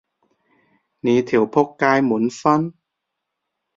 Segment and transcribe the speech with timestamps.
[1.01, 2.73] 你條僕街滿分？